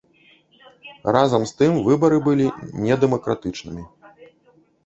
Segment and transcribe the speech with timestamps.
[1.15, 2.47] Разам з тым, выбары былі
[2.87, 3.83] недэмакратычнымі.